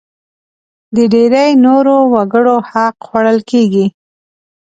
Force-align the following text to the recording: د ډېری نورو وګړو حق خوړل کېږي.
د 0.95 0.97
ډېری 1.13 1.49
نورو 1.65 1.95
وګړو 2.13 2.55
حق 2.69 2.95
خوړل 3.07 3.39
کېږي. 3.51 3.85